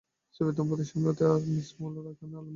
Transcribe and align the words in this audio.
সেভিয়ার-দম্পতি 0.35 0.83
সিমলাতে 0.85 1.23
আছেন, 1.25 1.35
আর 1.37 1.51
Miss 1.51 1.69
Muller 1.79 2.05
এখানে 2.05 2.33
আলমোড়ায়। 2.33 2.49